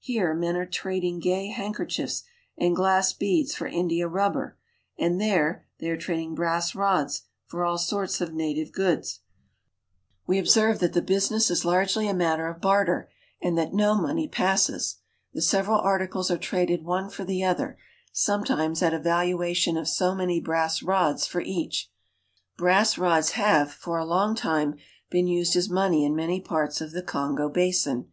Here, 0.00 0.34
men 0.34 0.56
are 0.56 0.66
trading 0.66 1.20
gay 1.20 1.54
handker 1.56 1.88
chiefs 1.88 2.24
and 2.56 2.74
glass 2.74 3.12
beads 3.12 3.54
for 3.54 3.68
india 3.68 4.08
rubber, 4.08 4.58
and 4.98 5.20
there, 5.20 5.66
they 5.78 5.88
are 5.88 5.96
trading 5.96 6.34
brass 6.34 6.74
rods 6.74 7.22
for 7.46 7.64
all 7.64 7.78
sorts 7.78 8.20
of 8.20 8.34
native 8.34 8.72
goods. 8.72 9.20
246 10.26 10.26
AFRICA 10.26 10.26
We 10.26 10.38
observe 10.40 10.80
that 10.80 10.94
the 11.00 11.06
business 11.06 11.48
is 11.48 11.64
largely 11.64 12.08
a 12.08 12.12
matter 12.12 12.48
of 12.48 12.60
barter, 12.60 13.08
and 13.40 13.56
that 13.56 13.72
no 13.72 13.94
money 13.94 14.26
passes. 14.26 14.96
The 15.32 15.40
several 15.40 15.78
articles 15.78 16.28
are 16.28 16.38
traded 16.38 16.82
one 16.84 17.08
for 17.08 17.24
the 17.24 17.44
other, 17.44 17.78
sometimes 18.12 18.82
at 18.82 18.92
a 18.92 18.98
valuation 18.98 19.76
of 19.76 19.86
so 19.86 20.12
many 20.12 20.40
brass 20.40 20.82
rods 20.82 21.24
for 21.24 21.40
each. 21.40 21.88
Brass 22.56 22.98
rods 22.98 23.30
have, 23.38 23.70
for 23.72 23.96
a 23.96 24.04
long 24.04 24.34
time, 24.34 24.74
been 25.08 25.28
used 25.28 25.54
as 25.54 25.70
money 25.70 26.04
in 26.04 26.16
many 26.16 26.40
parts 26.40 26.80
of 26.80 26.90
the 26.90 27.02
Kongo 27.04 27.48
basin. 27.48 28.10